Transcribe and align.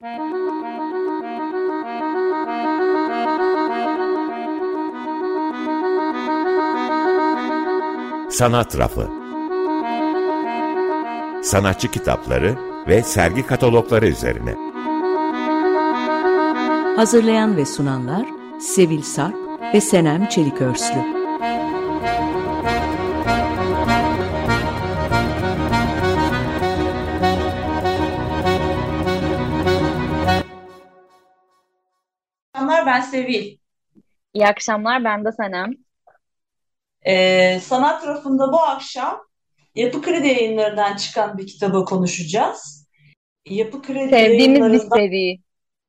Sanat 0.00 0.12
Rafı 8.78 9.08
Sanatçı 11.42 11.90
kitapları 11.90 12.58
ve 12.88 13.02
sergi 13.02 13.46
katalogları 13.46 14.08
üzerine. 14.08 14.54
Hazırlayan 16.96 17.56
ve 17.56 17.66
sunanlar 17.66 18.26
Sevil 18.60 19.02
Sarp 19.02 19.36
ve 19.74 19.80
Senem 19.80 20.26
Çelikörslü. 20.26 21.19
Sevil. 33.20 33.56
İyi 34.34 34.46
akşamlar 34.46 35.04
ben 35.04 35.24
de 35.24 35.32
Senem. 35.32 35.74
Ee, 37.06 37.60
sanat 37.60 38.06
rafında 38.06 38.52
bu 38.52 38.62
akşam 38.62 39.20
Yapı 39.74 40.02
Kredi 40.02 40.28
yayınlarından 40.28 40.96
çıkan 40.96 41.38
bir 41.38 41.46
kitabı 41.46 41.84
konuşacağız. 41.84 42.88
Yapı 43.46 43.82
Kredi 43.82 44.10
Sevdiğimiz 44.10 44.60
bir 44.60 44.60
yayınlarından 44.60 44.96
seri. 44.96 45.38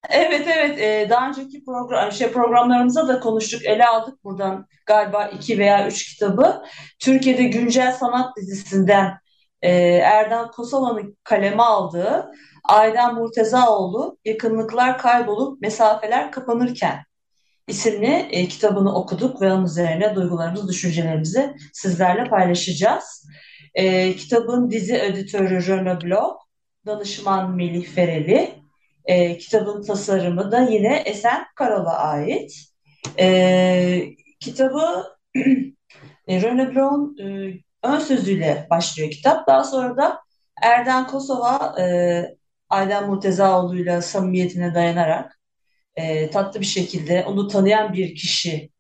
evet 0.09 0.48
evet 0.48 0.80
e, 0.80 1.09
daha 1.09 1.27
önceki 1.27 1.66
program 1.66 2.12
şey 2.12 2.31
programlarımızda 2.31 3.08
da 3.08 3.20
konuştuk 3.20 3.66
ele 3.66 3.86
aldık 3.86 4.23
buradan 4.23 4.67
galiba 4.86 5.25
iki 5.25 5.59
veya 5.59 5.88
üç 5.88 6.13
kitabı. 6.13 6.63
Türkiye'de 7.00 7.44
güncel 7.44 7.91
sanat 7.91 8.38
dizisinden 8.38 9.17
e, 9.61 9.72
Erdem 9.95 10.48
Kosalan'ın 10.48 11.17
kaleme 11.23 11.63
aldığı 11.63 12.31
Aydan 12.63 13.16
Murtezaoğlu 13.16 14.17
Yakınlıklar 14.25 14.98
Kaybolup 14.98 15.61
Mesafeler 15.61 16.31
Kapanırken 16.31 17.03
isimli 17.68 18.28
e, 18.31 18.48
kitabını 18.48 18.95
okuduk 18.95 19.42
ve 19.42 19.54
onun 19.54 19.66
üzerine 19.66 20.16
duygularımızı, 20.16 20.67
düşüncelerimizi 20.67 21.56
sizlerle 21.73 22.23
paylaşacağız. 22.23 23.28
E, 23.76 24.16
kitabın 24.16 24.70
dizi 24.70 24.95
editörü 24.95 25.68
Röne 25.68 26.02
Bloch, 26.02 26.36
danışman 26.86 27.56
Melih 27.56 27.88
Fereli, 27.88 28.56
e, 29.06 29.38
kitabın 29.38 29.84
tasarımı 29.84 30.52
da 30.52 30.62
yine 30.62 30.95
Esen 30.95 31.45
Karal'a 31.56 31.98
ait. 31.98 32.52
E, 33.20 34.03
kitabı 34.40 35.06
e, 36.28 36.42
Röne 36.42 36.75
Bloch'un 36.75 37.18
e, 37.20 37.53
ön 37.84 38.00
sözüyle 38.00 38.68
başlıyor 38.70 39.12
kitap. 39.12 39.48
Daha 39.48 39.64
sonra 39.64 39.98
da 39.98 40.22
Erden 40.62 41.08
Kosova, 41.08 41.75
e, 41.81 42.25
Aydan 42.70 43.09
Murtezaoğlu'yla 43.09 44.02
samimiyetine 44.02 44.75
dayanarak 44.75 45.41
e, 45.95 46.30
tatlı 46.30 46.59
bir 46.59 46.66
şekilde 46.66 47.25
onu 47.28 47.47
tanıyan 47.47 47.94
bir 47.94 48.16
kişinin 48.16 48.72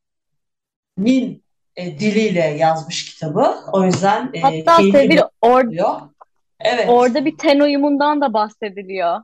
e, 1.75 1.99
diliyle 1.99 2.39
yazmış 2.39 3.13
kitabı. 3.13 3.55
O 3.73 3.83
yüzden 3.83 4.29
e, 4.33 4.39
Hatta 4.39 4.75
Sevil 4.75 5.09
bir 5.09 5.23
or. 5.41 5.63
Evet. 6.59 6.85
orada 6.89 7.25
bir 7.25 7.37
ten 7.37 7.59
uyumundan 7.59 8.21
da 8.21 8.33
bahsediliyor. 8.33 9.19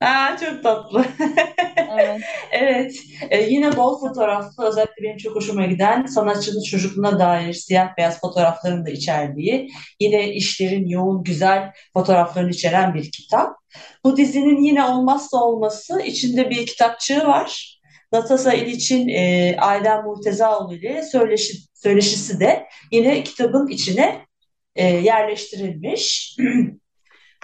Aa, 0.00 0.36
çok 0.36 0.62
tatlı. 0.62 1.04
Evet. 1.98 2.20
Evet, 2.52 2.94
e, 3.30 3.42
yine 3.42 3.76
bol 3.76 4.00
fotoğraflı, 4.00 4.68
özellikle 4.68 5.02
benim 5.02 5.16
çok 5.16 5.36
hoşuma 5.36 5.66
giden 5.66 6.06
sanatçının 6.06 6.62
çocukluğuna 6.62 7.18
dair 7.18 7.52
siyah 7.52 7.96
beyaz 7.98 8.20
fotoğrafların 8.20 8.86
da 8.86 8.90
içerdiği, 8.90 9.70
yine 10.00 10.32
işlerin 10.32 10.88
yoğun, 10.88 11.24
güzel 11.24 11.72
fotoğraflarını 11.92 12.50
içeren 12.50 12.94
bir 12.94 13.10
kitap. 13.12 13.56
Bu 14.04 14.16
dizinin 14.16 14.62
yine 14.62 14.84
olmazsa 14.84 15.36
olması 15.36 16.02
içinde 16.02 16.50
bir 16.50 16.66
kitapçığı 16.66 17.26
var. 17.26 17.80
Natasa 18.12 18.52
İliç'in 18.52 19.08
e, 19.08 19.56
Aydan 19.60 20.04
Murtezaoğlu 20.04 20.74
ile 20.74 21.02
söyleşi, 21.02 21.52
söyleşisi 21.74 22.40
de 22.40 22.66
yine 22.92 23.22
kitabın 23.22 23.68
içine 23.68 24.26
e, 24.76 24.86
yerleştirilmiş. 24.86 26.36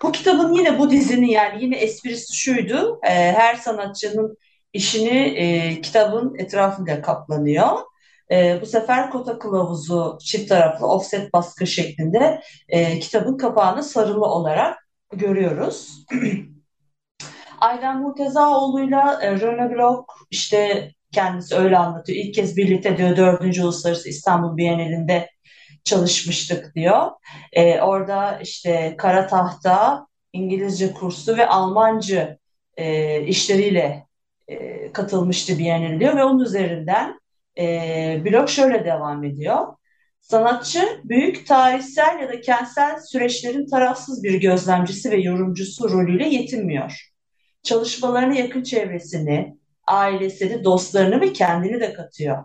Bu 0.02 0.12
kitabın 0.12 0.52
yine 0.52 0.78
bu 0.78 0.90
dizinin 0.90 1.26
yani 1.26 1.64
yine 1.64 1.76
esprisi 1.76 2.36
şuydu. 2.36 3.00
e, 3.02 3.10
her 3.10 3.54
sanatçının 3.54 4.36
işini 4.72 5.18
e, 5.18 5.80
kitabın 5.80 6.34
etrafında 6.38 7.02
kaplanıyor. 7.02 7.68
E, 8.30 8.58
bu 8.60 8.66
sefer 8.66 9.10
kota 9.10 9.38
kılavuzu 9.38 10.18
çift 10.20 10.48
taraflı 10.48 10.86
offset 10.86 11.32
baskı 11.32 11.66
şeklinde 11.66 12.40
e, 12.68 12.98
kitabın 12.98 13.36
kapağını 13.36 13.82
sarılı 13.82 14.24
olarak 14.24 14.88
görüyoruz. 15.12 16.06
Aydan 17.60 18.02
Murtezaoğlu'yla 18.02 19.22
e, 19.22 19.40
Röne 19.40 19.74
Bloch 19.74 20.04
işte 20.30 20.90
kendisi 21.12 21.54
öyle 21.54 21.78
anlatıyor. 21.78 22.18
İlk 22.24 22.34
kez 22.34 22.56
birlikte 22.56 22.96
diyor 22.96 23.16
4. 23.16 23.58
Uluslararası 23.58 24.08
İstanbul 24.08 24.56
Bienalinde 24.56 25.28
çalışmıştık 25.86 26.74
diyor. 26.74 27.10
E, 27.52 27.80
orada 27.80 28.38
işte 28.42 28.94
kara 28.98 29.26
tahta, 29.26 30.06
İngilizce 30.32 30.92
kursu 30.92 31.36
ve 31.36 31.48
Almancı 31.48 32.38
e, 32.76 33.20
işleriyle 33.22 34.06
e, 34.48 34.92
katılmıştı 34.92 35.58
Biennale 35.58 36.00
diyor 36.00 36.16
ve 36.16 36.24
onun 36.24 36.44
üzerinden 36.44 37.20
e, 37.58 38.22
blog 38.24 38.48
şöyle 38.48 38.84
devam 38.84 39.24
ediyor. 39.24 39.66
Sanatçı 40.20 41.00
büyük 41.04 41.46
tarihsel 41.46 42.18
ya 42.20 42.28
da 42.28 42.40
kentsel 42.40 43.00
süreçlerin 43.00 43.66
tarafsız 43.70 44.24
bir 44.24 44.40
gözlemcisi 44.40 45.10
ve 45.10 45.16
yorumcusu 45.16 45.90
rolüyle 45.90 46.28
yetinmiyor. 46.28 47.10
Çalışmalarına 47.62 48.34
yakın 48.34 48.62
çevresini, 48.62 49.56
ailesini, 49.86 50.64
dostlarını 50.64 51.20
ve 51.20 51.32
kendini 51.32 51.80
de 51.80 51.92
katıyor. 51.92 52.44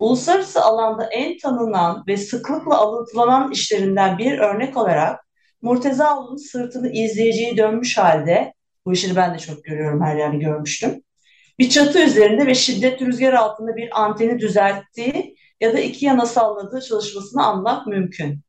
Uluslararası 0.00 0.62
alanda 0.62 1.04
en 1.04 1.38
tanınan 1.38 2.04
ve 2.06 2.16
sıklıkla 2.16 2.78
alıntılanan 2.78 3.52
işlerinden 3.52 4.18
bir 4.18 4.38
örnek 4.38 4.76
olarak 4.76 5.20
Murtezaoğlu'nun 5.62 6.36
sırtını 6.36 6.92
izleyiciye 6.92 7.56
dönmüş 7.56 7.98
halde, 7.98 8.54
bu 8.86 8.92
işini 8.92 9.16
ben 9.16 9.34
de 9.34 9.38
çok 9.38 9.64
görüyorum, 9.64 10.02
her 10.02 10.16
yerde 10.16 10.36
görmüştüm. 10.36 11.02
Bir 11.58 11.70
çatı 11.70 12.04
üzerinde 12.04 12.46
ve 12.46 12.54
şiddet 12.54 13.02
rüzgar 13.02 13.32
altında 13.32 13.76
bir 13.76 14.00
anteni 14.02 14.38
düzelttiği 14.38 15.36
ya 15.60 15.72
da 15.72 15.80
iki 15.80 16.06
yana 16.06 16.26
salladığı 16.26 16.80
çalışmasını 16.80 17.46
anlamak 17.46 17.86
mümkün. 17.86 18.40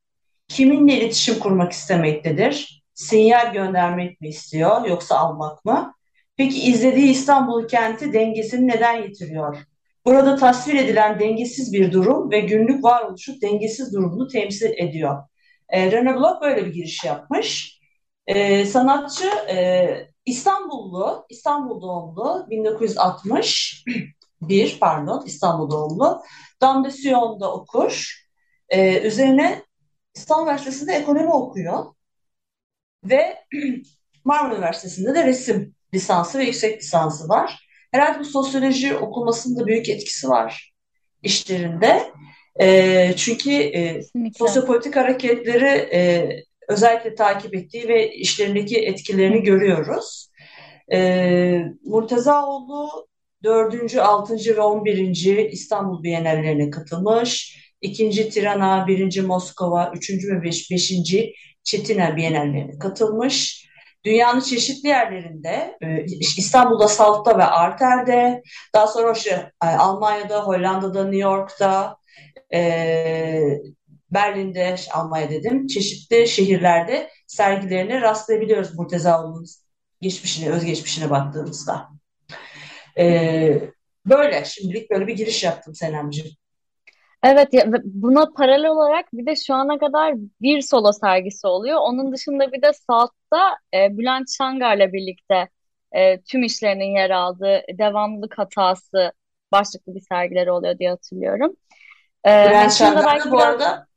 Kiminle 0.47 0.97
iletişim 0.97 1.39
kurmak 1.39 1.71
istemektedir? 1.71 2.83
Sinyal 2.93 3.53
göndermek 3.53 4.21
mi 4.21 4.27
istiyor 4.27 4.85
yoksa 4.85 5.17
almak 5.17 5.65
mı? 5.65 5.93
Peki 6.37 6.61
izlediği 6.61 7.11
İstanbul 7.11 7.67
kenti 7.67 8.13
dengesini 8.13 8.67
neden 8.67 9.03
yitiriyor? 9.03 9.57
Burada 10.05 10.35
tasvir 10.35 10.75
edilen 10.75 11.19
dengesiz 11.19 11.73
bir 11.73 11.91
durum 11.91 12.31
ve 12.31 12.39
günlük 12.39 12.83
varoluşun 12.83 13.41
dengesiz 13.41 13.93
durumunu 13.93 14.27
temsil 14.27 14.71
ediyor. 14.77 15.23
E, 15.69 15.91
Rene 15.91 16.15
Bloch 16.15 16.41
böyle 16.41 16.65
bir 16.65 16.73
giriş 16.73 17.03
yapmış. 17.03 17.79
E, 18.27 18.65
sanatçı 18.65 19.29
e, 19.49 19.87
İstanbullu, 20.25 21.25
İstanbul 21.29 21.81
doğumlu, 21.81 22.47
1961 22.49 24.77
pardon 24.79 25.23
İstanbul 25.25 25.71
doğumlu. 25.71 26.21
Damdesiyon'da 26.61 27.53
okur. 27.53 28.21
E, 28.69 29.01
üzerine 29.01 29.63
İstanbul 30.15 30.43
Üniversitesi'nde 30.43 30.93
ekonomi 30.93 31.33
okuyor. 31.33 31.85
Ve 33.03 33.37
Marmara 34.25 34.55
Üniversitesi'nde 34.55 35.15
de 35.15 35.25
resim 35.25 35.75
lisansı 35.93 36.39
ve 36.39 36.43
yüksek 36.43 36.79
lisansı 36.79 37.29
var. 37.29 37.70
Herhalde 37.91 38.19
bu 38.19 38.25
sosyoloji 38.25 38.95
okunmasının 38.95 39.59
da 39.59 39.67
büyük 39.67 39.89
etkisi 39.89 40.29
var 40.29 40.71
işlerinde. 41.23 42.11
E, 42.61 43.13
çünkü 43.17 43.51
e, 43.51 43.93
Kesinlikle. 43.93 44.37
sosyopolitik 44.37 44.95
hareketleri 44.95 45.65
e, 45.93 46.29
özellikle 46.67 47.15
takip 47.15 47.55
ettiği 47.55 47.87
ve 47.87 48.13
işlerindeki 48.13 48.77
etkilerini 48.79 49.43
görüyoruz. 49.43 50.31
E, 50.93 51.61
Murtezaoğlu 51.83 53.07
4. 53.43 53.95
6. 53.97 54.35
ve 54.57 54.61
11. 54.61 55.49
İstanbul 55.51 56.03
Bienallerine 56.03 56.69
katılmış. 56.69 57.57
2. 57.81 58.29
Tirana, 58.29 58.87
1. 58.87 59.21
Moskova, 59.21 59.91
3. 59.95 60.09
ve 60.09 60.43
5. 60.43 60.71
5. 60.71 60.93
Çetina 61.63 62.15
Bienallerine 62.15 62.79
katılmış. 62.79 63.65
Dünyanın 64.05 64.39
çeşitli 64.39 64.89
yerlerinde, 64.89 65.77
e, 65.81 66.05
İstanbul'da, 66.37 66.87
Salt'ta 66.87 67.37
ve 67.37 67.43
Arter'de, 67.43 68.41
daha 68.75 68.87
sonra 68.87 69.11
işte, 69.11 69.51
e, 69.63 69.67
Almanya'da, 69.67 70.43
Hollanda'da, 70.47 71.03
New 71.03 71.29
York'ta, 71.29 71.97
e, 72.53 73.59
Berlin'de, 74.11 74.75
Almanya 74.93 75.29
dedim, 75.29 75.67
çeşitli 75.67 76.27
şehirlerde 76.27 77.09
sergilerine 77.27 78.01
rastlayabiliyoruz 78.01 78.75
Murtezaoğlu'nun 78.75 79.45
geçmişine, 80.01 80.49
özgeçmişine 80.49 81.09
baktığımızda. 81.09 81.89
E, 82.97 83.69
böyle, 84.05 84.45
şimdilik 84.45 84.91
böyle 84.91 85.07
bir 85.07 85.15
giriş 85.15 85.43
yaptım 85.43 85.75
Senemciğim. 85.75 86.40
Evet 87.23 87.53
ya, 87.53 87.65
buna 87.83 88.29
paralel 88.37 88.69
olarak 88.69 89.05
bir 89.13 89.25
de 89.25 89.35
şu 89.35 89.53
ana 89.53 89.77
kadar 89.77 90.13
bir 90.41 90.61
solo 90.61 90.91
sergisi 90.91 91.47
oluyor. 91.47 91.77
Onun 91.81 92.13
dışında 92.13 92.51
bir 92.51 92.61
de 92.61 92.71
Salt'ta 92.73 93.57
e, 93.73 93.97
Bülent 93.97 94.29
Şangar'la 94.37 94.93
birlikte 94.93 95.49
e, 95.91 96.21
tüm 96.21 96.43
işlerinin 96.43 96.95
yer 96.95 97.09
aldığı 97.09 97.61
devamlılık 97.77 98.37
hatası 98.37 99.13
başlıklı 99.51 99.95
bir 99.95 100.01
sergileri 100.01 100.51
oluyor 100.51 100.79
diye 100.79 100.89
hatırlıyorum. 100.89 101.55
E, 102.25 102.29
Bülent 102.29 102.71
Şenler'de 102.71 103.31
bu 103.31 103.33
biraz... 103.33 103.47
arada 103.47 103.87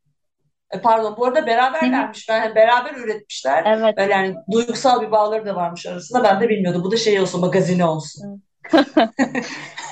e, 0.71 0.81
pardon 0.81 1.17
bu 1.17 1.27
arada 1.27 1.47
beraberlermiş. 1.47 2.29
Yani 2.29 2.55
beraber 2.55 2.95
üretmişler. 2.95 3.63
Evet. 3.67 3.97
Böyle 3.97 4.13
yani 4.13 4.37
duygusal 4.53 5.03
bir 5.03 5.11
bağları 5.11 5.47
da 5.47 5.57
varmış 5.57 5.87
arasında. 5.87 6.25
Ben 6.25 6.41
de 6.41 6.49
bilmiyordum. 6.49 6.85
Bu 6.85 6.91
da 6.91 6.97
şey 6.97 7.21
olsun, 7.21 7.41
magazini 7.41 7.85
olsun. 7.85 8.43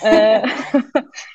E, 0.04 0.42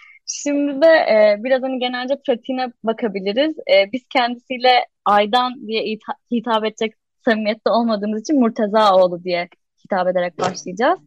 şimdi 0.47 0.81
de 0.81 0.87
e, 0.87 1.43
biraz 1.43 1.63
hani 1.63 1.79
genelce 1.79 2.15
pratiğine 2.27 2.67
bakabiliriz. 2.83 3.55
E, 3.59 3.91
biz 3.93 4.01
kendisiyle 4.09 4.85
Aydan 5.05 5.67
diye 5.67 5.97
hitap 6.31 6.65
edecek 6.65 6.93
samimiyette 7.25 7.69
olmadığımız 7.69 8.21
için 8.21 8.39
Murtezaoğlu 8.39 9.23
diye 9.23 9.47
hitap 9.85 10.07
ederek 10.07 10.39
başlayacağız. 10.39 10.99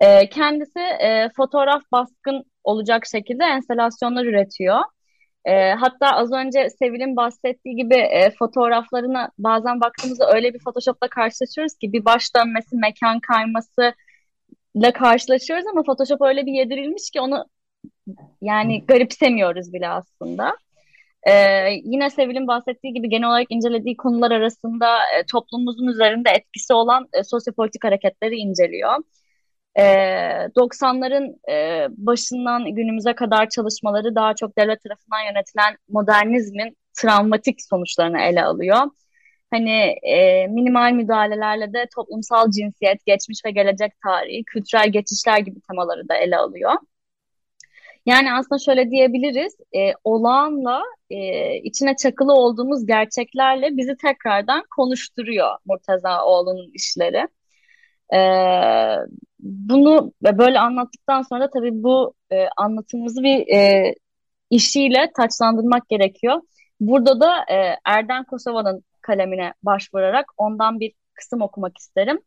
E, 0.00 0.28
kendisi 0.28 0.80
e, 0.80 1.28
fotoğraf 1.36 1.82
baskın 1.92 2.44
olacak 2.64 3.06
şekilde 3.06 3.44
enstalasyonlar 3.44 4.24
üretiyor. 4.24 4.80
E, 5.44 5.72
hatta 5.72 6.06
az 6.10 6.32
önce 6.32 6.68
Sevil'in 6.70 7.16
bahsettiği 7.16 7.76
gibi 7.76 7.94
e, 7.94 8.30
fotoğraflarına 8.30 9.30
bazen 9.38 9.80
baktığımızda 9.80 10.30
öyle 10.34 10.54
bir 10.54 10.58
Photoshop'la 10.58 11.08
karşılaşıyoruz 11.08 11.74
ki 11.74 11.92
bir 11.92 12.04
baş 12.04 12.34
dönmesi, 12.36 12.76
mekan 12.76 13.20
kayması 13.20 13.94
ile 14.74 14.92
karşılaşıyoruz 14.92 15.66
ama 15.66 15.82
Photoshop 15.82 16.22
öyle 16.22 16.46
bir 16.46 16.52
yedirilmiş 16.52 17.10
ki 17.10 17.20
onu 17.20 17.46
yani 18.42 18.86
garipsemiyoruz 18.86 19.72
bile 19.72 19.88
aslında. 19.88 20.56
Ee, 21.28 21.32
yine 21.84 22.10
Sevil'in 22.10 22.46
bahsettiği 22.46 22.94
gibi 22.94 23.08
genel 23.08 23.28
olarak 23.28 23.46
incelediği 23.50 23.96
konular 23.96 24.30
arasında 24.30 24.98
e, 25.18 25.26
toplumumuzun 25.32 25.86
üzerinde 25.86 26.30
etkisi 26.30 26.72
olan 26.72 27.08
e, 27.12 27.24
sosyopolitik 27.24 27.84
hareketleri 27.84 28.36
inceliyor. 28.36 28.94
E, 29.76 29.82
90'ların 30.56 31.50
e, 31.50 31.86
başından 31.96 32.64
günümüze 32.74 33.14
kadar 33.14 33.48
çalışmaları 33.48 34.14
daha 34.14 34.34
çok 34.34 34.58
devlet 34.58 34.82
tarafından 34.82 35.20
yönetilen 35.20 35.76
modernizmin 35.88 36.76
travmatik 36.94 37.62
sonuçlarını 37.62 38.20
ele 38.20 38.44
alıyor. 38.44 38.78
Hani 39.50 39.70
e, 40.02 40.46
minimal 40.46 40.92
müdahalelerle 40.92 41.72
de 41.72 41.86
toplumsal 41.94 42.50
cinsiyet, 42.50 43.06
geçmiş 43.06 43.44
ve 43.44 43.50
gelecek 43.50 43.92
tarihi, 44.04 44.44
kültürel 44.44 44.88
geçişler 44.92 45.38
gibi 45.38 45.60
temaları 45.68 46.08
da 46.08 46.16
ele 46.16 46.36
alıyor. 46.36 46.72
Yani 48.06 48.32
aslında 48.32 48.58
şöyle 48.58 48.90
diyebiliriz, 48.90 49.56
e, 49.76 49.92
olağanla 50.04 50.82
e, 51.10 51.56
içine 51.56 51.96
çakılı 51.96 52.32
olduğumuz 52.32 52.86
gerçeklerle 52.86 53.76
bizi 53.76 53.96
tekrardan 53.96 54.62
konuşturuyor 54.76 55.58
Murtaza 55.66 56.24
Oğlu'nun 56.24 56.70
işleri. 56.74 57.28
E, 58.14 58.18
bunu 59.40 60.12
böyle 60.22 60.60
anlattıktan 60.60 61.22
sonra 61.22 61.40
da 61.40 61.50
tabii 61.50 61.82
bu 61.82 62.14
e, 62.32 62.46
anlatımımızı 62.56 63.22
bir 63.22 63.48
e, 63.54 63.94
işiyle 64.50 65.12
taçlandırmak 65.16 65.88
gerekiyor. 65.88 66.40
Burada 66.80 67.20
da 67.20 67.44
e, 67.54 67.76
Erden 67.84 68.24
Kosova'nın 68.24 68.84
kalemine 69.02 69.54
başvurarak 69.62 70.26
ondan 70.36 70.80
bir 70.80 70.92
kısım 71.14 71.42
okumak 71.42 71.78
isterim. 71.78 72.20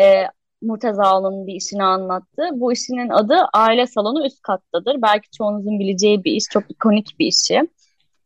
E, 0.00 0.24
Murtazaoğlu'nun 0.62 1.46
bir 1.46 1.54
işini 1.54 1.84
anlattı. 1.84 2.48
Bu 2.52 2.72
işinin 2.72 3.08
adı 3.08 3.34
Aile 3.52 3.86
Salonu 3.86 4.26
Üst 4.26 4.42
Kattadır. 4.42 5.02
Belki 5.02 5.30
çoğunuzun 5.30 5.78
bileceği 5.78 6.24
bir 6.24 6.32
iş, 6.32 6.44
çok 6.50 6.70
ikonik 6.70 7.18
bir 7.18 7.26
işi. 7.26 7.68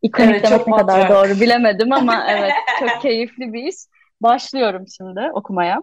İkonik 0.02 0.31
evet, 0.31 0.44
demek 0.44 0.66
ne 0.66 0.76
kadar 0.76 1.08
doğru 1.08 1.40
bilemedim 1.40 1.92
ama 1.92 2.26
evet 2.31 2.52
çok 2.81 3.02
keyifli 3.02 3.52
bir 3.52 3.64
iş. 3.64 3.76
Başlıyorum 4.20 4.84
şimdi 4.96 5.20
okumaya. 5.34 5.82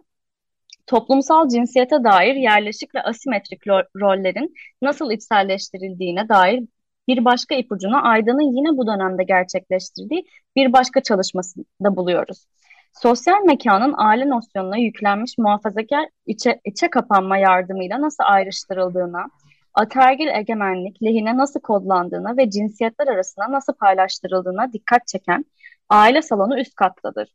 Toplumsal 0.87 1.49
cinsiyete 1.49 2.03
dair 2.03 2.35
yerleşik 2.35 2.95
ve 2.95 3.01
asimetrik 3.01 3.67
rollerin 3.67 4.53
nasıl 4.81 5.11
içselleştirildiğine 5.11 6.29
dair 6.29 6.63
bir 7.07 7.25
başka 7.25 7.55
ipucunu 7.55 8.07
Aydın'ın 8.07 8.57
yine 8.57 8.77
bu 8.77 8.87
dönemde 8.87 9.23
gerçekleştirdiği 9.23 10.25
bir 10.55 10.73
başka 10.73 11.01
çalışmasında 11.01 11.95
buluyoruz. 11.95 12.45
Sosyal 12.91 13.43
mekanın 13.45 13.93
aile 13.97 14.29
nosyonuna 14.29 14.77
yüklenmiş 14.77 15.37
muhafazakar 15.37 16.09
içe, 16.25 16.61
içe 16.65 16.89
kapanma 16.89 17.37
yardımıyla 17.37 18.01
nasıl 18.01 18.23
ayrıştırıldığına, 18.27 19.25
ataergil 19.73 20.27
egemenlik 20.27 21.03
lehine 21.03 21.37
nasıl 21.37 21.59
kodlandığına 21.59 22.37
ve 22.37 22.49
cinsiyetler 22.49 23.07
arasında 23.07 23.51
nasıl 23.51 23.73
paylaştırıldığına 23.73 24.73
dikkat 24.73 25.07
çeken 25.07 25.45
aile 25.89 26.21
salonu 26.21 26.59
üst 26.59 26.75
kattadır. 26.75 27.33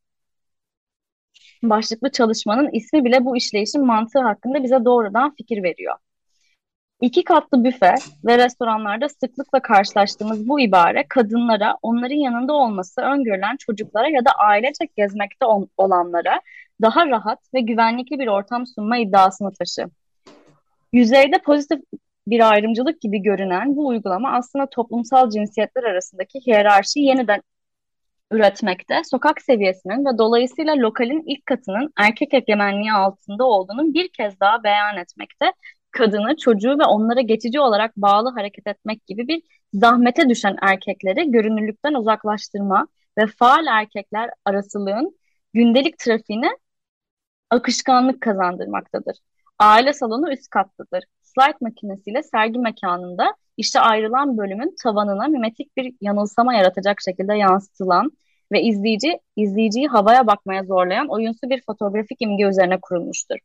Başlıklı 1.63 2.11
çalışmanın 2.11 2.71
ismi 2.73 3.05
bile 3.05 3.25
bu 3.25 3.37
işleyişin 3.37 3.87
mantığı 3.87 4.21
hakkında 4.21 4.63
bize 4.63 4.85
doğrudan 4.85 5.35
fikir 5.35 5.63
veriyor. 5.63 5.97
İki 7.01 7.25
katlı 7.25 7.65
büfe 7.65 7.95
ve 8.25 8.39
restoranlarda 8.39 9.09
sıklıkla 9.09 9.63
karşılaştığımız 9.63 10.49
bu 10.49 10.61
ibare 10.61 11.05
kadınlara, 11.09 11.77
onların 11.83 12.15
yanında 12.15 12.53
olması 12.53 13.01
öngörülen 13.01 13.57
çocuklara 13.57 14.09
ya 14.09 14.25
da 14.25 14.31
ailecek 14.31 14.97
gezmekte 14.97 15.47
olanlara 15.77 16.41
daha 16.83 17.07
rahat 17.07 17.39
ve 17.55 17.61
güvenlikli 17.61 18.19
bir 18.19 18.27
ortam 18.27 18.67
sunma 18.67 18.99
iddiasını 18.99 19.53
taşı. 19.53 19.85
Yüzeyde 20.93 21.39
pozitif 21.39 21.81
bir 22.27 22.51
ayrımcılık 22.51 23.01
gibi 23.01 23.23
görünen 23.23 23.77
bu 23.77 23.87
uygulama 23.87 24.33
aslında 24.33 24.67
toplumsal 24.67 25.31
cinsiyetler 25.31 25.85
arasındaki 25.85 26.41
hiyerarşiyi 26.47 27.07
yeniden 27.07 27.43
üretmekte, 28.31 29.03
sokak 29.11 29.43
seviyesinin 29.43 30.05
ve 30.05 30.19
dolayısıyla 30.19 30.77
lokalin 30.77 31.23
ilk 31.27 31.47
katının 31.47 31.93
erkek 31.99 32.35
egemenliği 32.35 32.93
altında 32.93 33.45
olduğunu 33.45 33.95
bir 33.95 34.09
kez 34.09 34.41
daha 34.41 34.65
beyan 34.65 34.97
etmekte 34.97 35.53
kadını, 35.97 36.37
çocuğu 36.37 36.79
ve 36.79 36.85
onlara 36.85 37.21
geçici 37.21 37.61
olarak 37.61 37.97
bağlı 37.97 38.31
hareket 38.31 38.67
etmek 38.67 39.07
gibi 39.07 39.29
bir 39.29 39.43
zahmete 39.75 40.29
düşen 40.29 40.57
erkekleri 40.63 41.31
görünürlükten 41.31 41.95
uzaklaştırma 41.95 42.89
ve 43.19 43.27
faal 43.27 43.67
erkekler 43.67 44.31
arasılığın 44.45 45.17
gündelik 45.55 45.99
trafiğine 45.99 46.49
akışkanlık 47.51 48.21
kazandırmaktadır. 48.21 49.17
Aile 49.59 49.93
salonu 49.93 50.33
üst 50.33 50.51
kattadır. 50.51 51.05
Slide 51.23 51.57
makinesiyle 51.61 52.23
sergi 52.23 52.59
mekanında 52.59 53.35
işte 53.57 53.81
ayrılan 53.81 54.39
bölümün 54.39 54.75
tavanına 54.83 55.27
mimetik 55.29 55.77
bir 55.77 55.95
yanılsama 56.01 56.55
yaratacak 56.55 57.01
şekilde 57.01 57.35
yansıtılan 57.35 58.11
ve 58.53 58.63
izleyici 58.63 59.21
izleyiciyi 59.37 59.89
havaya 59.89 60.27
bakmaya 60.27 60.65
zorlayan 60.65 61.09
oyunsu 61.09 61.51
bir 61.51 61.63
fotoğrafik 61.67 62.23
imge 62.23 62.45
üzerine 62.45 62.79
kurulmuştur. 62.81 63.37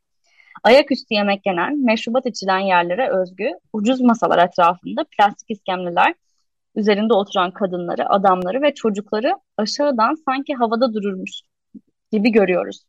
Ayaküstü 0.64 1.14
yemek 1.14 1.46
yenen, 1.46 1.84
meşrubat 1.84 2.26
içilen 2.26 2.58
yerlere 2.58 3.08
özgü 3.08 3.50
ucuz 3.72 4.00
masalar 4.00 4.48
etrafında 4.48 5.04
plastik 5.04 5.50
iskemleler 5.50 6.14
üzerinde 6.76 7.14
oturan 7.14 7.50
kadınları, 7.50 8.10
adamları 8.10 8.62
ve 8.62 8.74
çocukları 8.74 9.32
aşağıdan 9.56 10.14
sanki 10.24 10.54
havada 10.54 10.94
dururmuş 10.94 11.30
gibi 12.12 12.32
görüyoruz. 12.32 12.84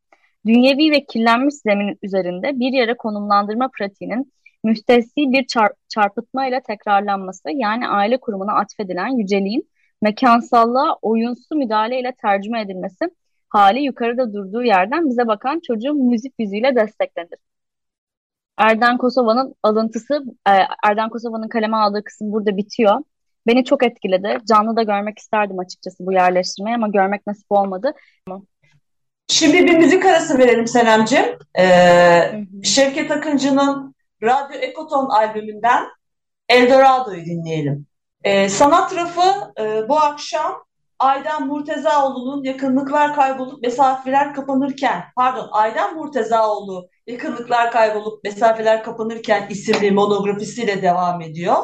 Dünyevi 0.45 0.91
ve 0.91 1.05
kirlenmiş 1.05 1.55
zemin 1.55 1.99
üzerinde 2.01 2.59
bir 2.59 2.73
yere 2.73 2.97
konumlandırma 2.97 3.69
pratiğinin 3.77 4.33
müstesni 4.63 5.31
bir 5.31 5.47
çar 5.47 5.71
çarpıtma 5.87 6.47
ile 6.47 6.61
tekrarlanması 6.61 7.49
yani 7.53 7.87
aile 7.87 8.19
kurumuna 8.19 8.53
atfedilen 8.53 9.17
yüceliğin 9.17 9.69
mekansallığa 10.01 10.97
oyunsu 11.01 11.55
müdahale 11.55 11.99
ile 11.99 12.13
tercüme 12.21 12.61
edilmesi 12.61 13.09
hali 13.49 13.83
yukarıda 13.83 14.33
durduğu 14.33 14.63
yerden 14.63 15.09
bize 15.09 15.27
bakan 15.27 15.59
çocuğun 15.67 16.05
müzik 16.09 16.33
yüzüyle 16.39 16.75
desteklenir. 16.75 17.39
Erden 18.57 18.97
Kosova'nın 18.97 19.55
alıntısı, 19.63 20.23
e, 20.47 20.51
Erden 20.83 21.09
Kosova'nın 21.09 21.47
kaleme 21.47 21.77
aldığı 21.77 22.03
kısım 22.03 22.31
burada 22.31 22.57
bitiyor. 22.57 22.99
Beni 23.47 23.65
çok 23.65 23.83
etkiledi. 23.83 24.37
Canlı 24.49 24.75
da 24.75 24.83
görmek 24.83 25.19
isterdim 25.19 25.59
açıkçası 25.59 26.05
bu 26.05 26.13
yerleştirmeyi 26.13 26.75
ama 26.75 26.87
görmek 26.87 27.27
nasip 27.27 27.51
olmadı. 27.51 27.93
Şimdi 29.27 29.65
bir 29.65 29.77
müzik 29.77 30.05
arası 30.05 30.37
verelim 30.37 30.67
Senemciğim. 30.67 31.25
Ee, 31.59 32.45
Şevket 32.63 33.11
Akıncı'nın 33.11 33.95
Radyo 34.23 34.59
Ekoton 34.59 35.09
albümünden 35.09 35.83
Eldorado'yu 36.49 37.25
dinleyelim. 37.25 37.85
Ee, 38.23 38.49
sanat 38.49 38.95
rafı 38.95 39.53
e, 39.61 39.89
bu 39.89 39.99
akşam 39.99 40.63
Aydan 40.99 41.47
Murtezaoğlu'nun 41.47 42.43
yakınlıklar 42.43 43.15
kaybolup 43.15 43.61
mesafeler 43.63 44.33
kapanırken, 44.33 45.03
pardon 45.15 45.49
Aydan 45.51 45.95
Murtezaoğlu 45.95 46.89
yakınlıklar 47.07 47.71
kaybolup 47.71 48.23
mesafeler 48.23 48.83
kapanırken 48.83 49.47
isimli 49.49 49.91
monografisiyle 49.91 50.81
devam 50.81 51.21
ediyor. 51.21 51.63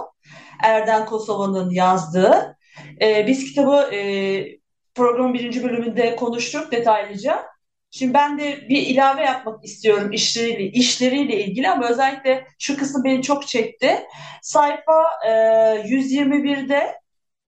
Erden 0.64 1.06
Kosova'nın 1.06 1.70
yazdığı. 1.70 2.58
Ee, 3.02 3.28
biz 3.28 3.46
kitabı 3.46 3.96
e, 3.96 4.60
programın 4.96 5.34
birinci 5.34 5.64
bölümünde 5.64 6.16
konuştuk 6.16 6.72
detaylıca. 6.72 7.46
Şimdi 7.92 8.14
ben 8.14 8.40
de 8.40 8.70
bir 8.70 8.82
ilave 8.82 9.22
yapmak 9.22 9.66
istiyorum 9.66 10.12
işleriyle, 10.12 10.64
işleriyle 10.72 11.44
ilgili 11.44 11.70
ama 11.70 11.90
özellikle 11.90 12.48
şu 12.60 12.78
kısım 12.78 13.04
beni 13.04 13.22
çok 13.22 13.48
çekti. 13.48 14.00
Sayfa 14.42 15.04
e, 15.28 15.30
121'de 15.30 17.00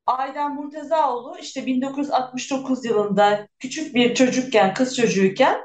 Aydan 0.05 0.55
Murtezaoğlu 0.55 1.37
işte 1.41 1.65
1969 1.65 2.85
yılında 2.85 3.47
küçük 3.59 3.95
bir 3.95 4.15
çocukken, 4.15 4.73
kız 4.73 4.95
çocuğuyken 4.97 5.57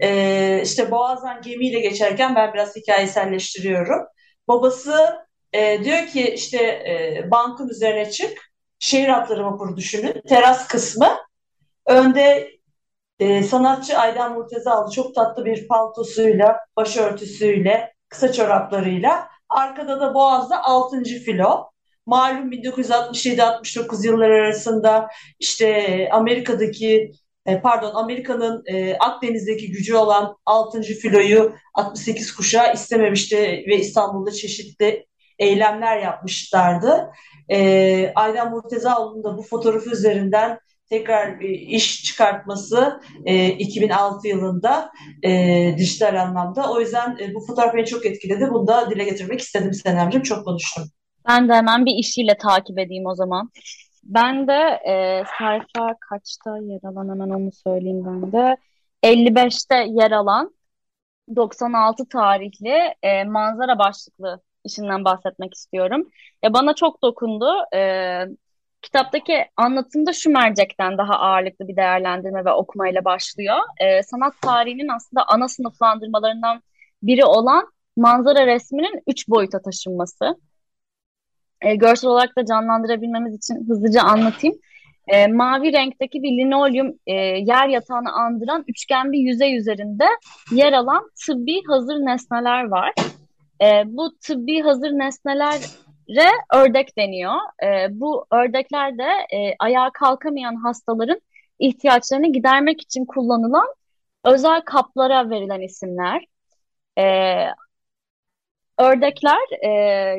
e, 0.00 0.60
işte 0.64 0.90
Boğaz'dan 0.90 1.42
gemiyle 1.42 1.80
geçerken 1.80 2.34
ben 2.36 2.54
biraz 2.54 2.76
hikayeselleştiriyorum. 2.76 4.06
Babası 4.48 5.26
e, 5.52 5.84
diyor 5.84 6.06
ki 6.06 6.34
işte 6.34 6.58
e, 6.58 7.28
bankın 7.30 7.68
üzerine 7.68 8.10
çık. 8.10 8.50
Şehir 8.78 9.08
hatları 9.08 9.44
vapuru 9.44 9.76
düşünün. 9.76 10.22
Teras 10.28 10.68
kısmı. 10.68 11.08
Önde 11.86 12.50
e, 13.18 13.42
sanatçı 13.42 13.98
Aydan 13.98 14.32
Murtezaoğlu 14.32 14.92
çok 14.92 15.14
tatlı 15.14 15.44
bir 15.44 15.68
paltosuyla, 15.68 16.58
başörtüsüyle, 16.76 17.92
kısa 18.08 18.32
çoraplarıyla. 18.32 19.28
Arkada 19.48 20.00
da 20.00 20.14
Boğaz'da 20.14 20.64
6. 20.64 21.02
filo. 21.02 21.70
Malum 22.06 22.52
1967-69 22.52 24.06
yılları 24.06 24.34
arasında 24.34 25.08
işte 25.38 26.08
Amerika'daki 26.12 27.12
e, 27.46 27.60
pardon 27.60 27.94
Amerika'nın 27.94 28.62
e, 28.66 28.94
Akdeniz'deki 28.98 29.70
gücü 29.70 29.94
olan 29.94 30.36
6. 30.46 30.82
filoyu 30.82 31.52
68 31.74 32.34
kuşağı 32.34 32.72
istememişti 32.74 33.64
ve 33.68 33.76
İstanbul'da 33.76 34.30
çeşitli 34.30 35.06
eylemler 35.38 35.98
yapmışlardı. 35.98 37.10
E, 37.48 38.12
Aydan 38.14 38.50
Murtezaoğlu'nun 38.50 39.24
da 39.24 39.38
bu 39.38 39.42
fotoğrafı 39.42 39.90
üzerinden 39.90 40.58
tekrar 40.88 41.40
iş 41.68 42.04
çıkartması 42.04 43.00
2006 43.58 44.28
yılında 44.28 44.90
dijital 45.78 46.20
anlamda. 46.22 46.72
O 46.72 46.80
yüzden 46.80 47.18
bu 47.34 47.46
fotoğraf 47.46 47.74
beni 47.74 47.86
çok 47.86 48.06
etkiledi. 48.06 48.48
Bunu 48.50 48.66
da 48.66 48.90
dile 48.90 49.04
getirmek 49.04 49.40
istedim 49.40 49.74
Senemciğim. 49.74 50.22
Çok 50.22 50.44
konuştum. 50.44 50.84
Ben 51.30 51.48
de 51.48 51.54
hemen 51.54 51.86
bir 51.86 51.94
işiyle 51.94 52.34
takip 52.38 52.78
edeyim 52.78 53.06
o 53.06 53.14
zaman. 53.14 53.50
Ben 54.04 54.48
de 54.48 54.80
e, 54.88 55.24
sayfa 55.38 55.94
kaçta 56.00 56.58
yer 56.58 56.80
alan 56.84 57.08
hemen 57.08 57.30
onu 57.30 57.52
söyleyeyim 57.52 58.04
ben 58.06 58.32
de. 58.32 58.56
55'te 59.02 59.76
yer 59.88 60.10
alan 60.10 60.54
96 61.36 62.08
tarihli 62.08 62.94
e, 63.02 63.24
manzara 63.24 63.78
başlıklı 63.78 64.40
işinden 64.64 65.04
bahsetmek 65.04 65.54
istiyorum. 65.54 66.10
Ya 66.42 66.54
bana 66.54 66.74
çok 66.74 67.02
dokundu. 67.02 67.46
E, 67.74 67.80
kitaptaki 68.82 69.46
anlatımda 69.56 70.12
şu 70.12 70.30
mercekten 70.30 70.98
daha 70.98 71.14
ağırlıklı 71.14 71.68
bir 71.68 71.76
değerlendirme 71.76 72.44
ve 72.44 72.52
okumayla 72.52 73.04
başlıyor. 73.04 73.58
E, 73.80 74.02
sanat 74.02 74.34
tarihinin 74.42 74.88
aslında 74.88 75.24
ana 75.28 75.48
sınıflandırmalarından 75.48 76.62
biri 77.02 77.24
olan 77.24 77.72
manzara 77.96 78.46
resminin 78.46 79.02
üç 79.06 79.28
boyuta 79.28 79.62
taşınması 79.62 80.36
e, 81.62 81.74
görsel 81.74 82.10
olarak 82.10 82.36
da 82.36 82.44
canlandırabilmemiz 82.44 83.34
için 83.34 83.68
hızlıca 83.68 84.02
anlatayım. 84.02 84.58
E, 85.08 85.26
mavi 85.26 85.72
renkteki 85.72 86.22
bir 86.22 86.30
linoleum 86.30 86.94
e, 87.06 87.14
yer 87.22 87.68
yatağını 87.68 88.12
andıran 88.12 88.64
üçgen 88.68 89.12
bir 89.12 89.18
yüzey 89.18 89.56
üzerinde 89.56 90.04
yer 90.52 90.72
alan 90.72 91.10
tıbbi 91.26 91.62
hazır 91.66 91.94
nesneler 91.94 92.64
var. 92.64 92.92
E, 93.62 93.82
bu 93.86 94.16
tıbbi 94.26 94.60
hazır 94.60 94.90
nesnelere 94.90 96.30
ördek 96.54 96.98
deniyor. 96.98 97.34
E, 97.62 98.00
bu 98.00 98.26
ördekler 98.32 98.98
de 98.98 99.36
e, 99.36 99.54
ayağa 99.58 99.90
kalkamayan 99.94 100.54
hastaların 100.54 101.20
ihtiyaçlarını 101.58 102.32
gidermek 102.32 102.80
için 102.80 103.04
kullanılan 103.04 103.66
özel 104.24 104.60
kaplara 104.60 105.30
verilen 105.30 105.60
isimler. 105.60 106.24
E, 106.98 107.04
ördekler 108.80 109.62
e, 109.62 109.70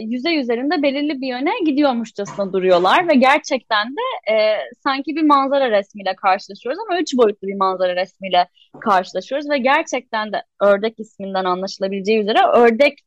yüzey 0.02 0.40
üzerinde 0.40 0.82
belirli 0.82 1.22
bir 1.22 1.28
yöne 1.28 1.52
gidiyormuşçasına 1.66 2.54
duruyorlar 2.54 3.08
ve 3.10 3.16
gerçekten 3.16 3.88
de 3.88 4.34
e, 4.34 4.58
sanki 4.84 5.16
bir 5.16 5.24
manzara 5.24 5.72
resmiyle 5.72 6.16
karşılaşıyoruz 6.16 6.80
ama 6.88 7.00
üç 7.00 7.18
boyutlu 7.18 7.48
bir 7.48 7.56
manzara 7.56 7.96
resmiyle 7.96 8.48
karşılaşıyoruz 8.82 9.50
ve 9.50 9.58
gerçekten 9.58 10.32
de 10.32 10.44
ördek 10.62 11.00
isminden 11.00 11.46
anlaşılabileceği 11.46 12.20
üzere 12.20 12.40
ördek 12.54 13.00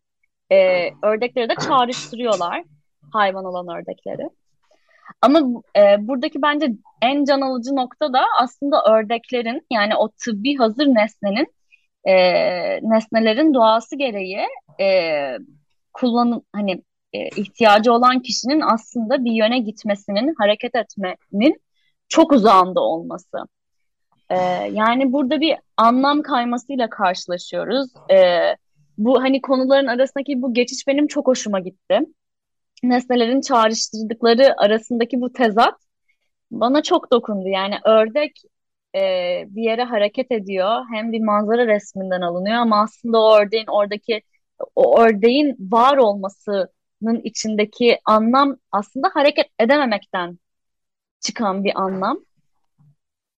e, 0.52 0.88
ördekleri 1.02 1.48
de 1.48 1.54
çağrıştırıyorlar 1.68 2.62
hayvan 3.12 3.44
olan 3.44 3.76
ördekleri. 3.76 4.28
Ama 5.22 5.40
e, 5.76 6.08
buradaki 6.08 6.42
bence 6.42 6.68
en 7.02 7.24
can 7.24 7.40
alıcı 7.40 7.76
nokta 7.76 8.12
da 8.12 8.24
aslında 8.40 8.82
ördeklerin 8.90 9.66
yani 9.72 9.96
o 9.96 10.08
tıbbi 10.08 10.56
hazır 10.56 10.86
nesnenin 10.86 11.46
e, 12.04 12.14
nesnelerin 12.82 13.54
doğası 13.54 13.96
gereği 13.96 14.40
e, 14.80 15.38
kullanım 15.92 16.42
hani 16.52 16.82
e, 17.12 17.28
ihtiyacı 17.28 17.92
olan 17.92 18.20
kişinin 18.20 18.60
aslında 18.60 19.24
bir 19.24 19.32
yöne 19.32 19.58
gitmesinin, 19.58 20.34
hareket 20.38 20.74
etmenin 20.74 21.60
çok 22.08 22.32
uzağında 22.32 22.80
olması. 22.80 23.38
E, 24.30 24.36
yani 24.72 25.12
burada 25.12 25.40
bir 25.40 25.56
anlam 25.76 26.22
kaymasıyla 26.22 26.90
karşılaşıyoruz. 26.90 27.90
E, 28.10 28.40
bu 28.98 29.22
hani 29.22 29.40
konuların 29.40 29.86
arasındaki 29.86 30.42
bu 30.42 30.54
geçiş 30.54 30.86
benim 30.86 31.06
çok 31.06 31.26
hoşuma 31.26 31.60
gitti. 31.60 32.00
Nesnelerin 32.82 33.40
çağrıştırdıkları 33.40 34.54
arasındaki 34.58 35.20
bu 35.20 35.32
tezat 35.32 35.74
bana 36.50 36.82
çok 36.82 37.12
dokundu. 37.12 37.48
Yani 37.48 37.74
ördek 37.84 38.42
e, 38.94 39.00
bir 39.48 39.62
yere 39.62 39.84
hareket 39.84 40.32
ediyor. 40.32 40.82
Hem 40.92 41.12
bir 41.12 41.20
manzara 41.20 41.66
resminden 41.66 42.20
alınıyor 42.20 42.56
ama 42.56 42.82
aslında 42.82 43.22
o 43.22 43.38
ördeğin 43.38 43.66
oradaki 43.66 44.22
o 44.74 45.00
ördeğin 45.00 45.56
var 45.60 45.96
olmasının 45.96 47.20
içindeki 47.24 47.98
anlam 48.04 48.56
aslında 48.72 49.10
hareket 49.14 49.46
edememekten 49.58 50.38
çıkan 51.20 51.64
bir 51.64 51.80
anlam. 51.80 52.18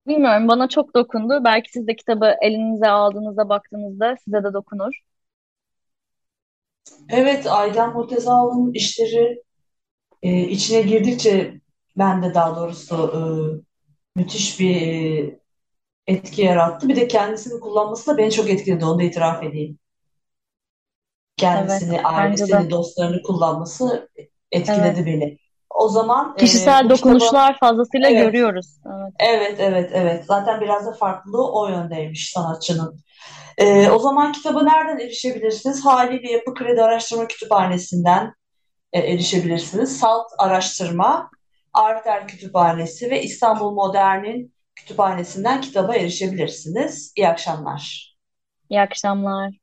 Bilmiyorum 0.08 0.48
bana 0.48 0.70
çok 0.70 0.96
dokundu. 0.96 1.42
Belki 1.44 1.72
siz 1.72 1.88
de 1.88 1.96
kitabı 1.96 2.36
elinize 2.42 2.88
aldığınızda 2.90 3.50
baktığınızda 3.50 4.16
size 4.26 4.44
de 4.44 4.54
dokunur. 4.54 4.94
Evet, 7.10 7.48
Aydan 7.48 7.94
Murtezaoğlu'nun 7.94 8.74
işleri 8.74 9.44
e, 10.24 10.42
içine 10.42 10.82
girdikçe 10.82 11.62
ben 11.98 12.24
de 12.24 12.34
daha 12.34 12.56
doğrusu 12.56 12.96
e, 12.96 13.22
müthiş 14.20 14.60
bir 14.60 14.76
e, 14.76 15.40
etki 16.08 16.42
yarattı. 16.42 16.90
Bir 16.90 16.96
de 16.96 17.08
kendisini 17.08 17.60
kullanması 17.60 18.12
da 18.12 18.18
beni 18.18 18.32
çok 18.32 18.50
etkiledi. 18.50 18.86
Onu 18.86 19.00
da 19.00 19.04
itiraf 19.04 19.44
edeyim. 19.44 19.80
Kendisini, 21.38 21.96
Evet, 21.96 22.06
ailesini, 22.06 22.70
dostlarını 22.70 23.22
kullanması 23.22 24.10
Evet. 24.16 24.30
etkiledi 24.52 25.06
beni. 25.06 25.38
O 25.70 25.90
zaman 25.90 26.34
e, 26.38 26.40
Kişisel 26.40 26.82
kitabı 26.82 27.00
dokunuşlar 27.00 27.58
fazlasıyla 27.60 28.10
evet, 28.10 28.22
görüyoruz. 28.22 28.68
Evet. 28.86 29.14
evet, 29.20 29.56
evet, 29.60 29.92
evet. 29.94 30.26
Zaten 30.26 30.62
biraz 30.62 30.86
da 30.86 30.94
farklılığı 30.94 31.52
o 31.52 31.68
yöndeymiş 31.68 32.32
sanatçının. 32.32 33.00
E, 33.58 33.90
o 33.90 34.00
zaman 34.00 34.32
kitabı 34.32 34.66
nereden 34.66 35.00
erişebilirsiniz? 35.00 35.86
Haliyle 35.86 36.32
Yapı 36.32 36.54
Kredi 36.54 36.84
Araştırma 36.84 37.28
Kütüphanesi'nden 37.28 38.34
e, 38.94 39.00
erişebilirsiniz. 39.00 39.98
Salt 40.00 40.28
Araştırma, 40.38 41.30
Arter 41.74 42.28
Kütüphanesi 42.28 43.10
ve 43.10 43.24
İstanbul 43.24 43.72
Modern'in 43.72 44.55
kütüphanesinden 44.76 45.62
kitaba 45.62 45.96
erişebilirsiniz. 45.96 47.14
İyi 47.16 47.28
akşamlar. 47.28 48.16
İyi 48.70 48.82
akşamlar. 48.82 49.56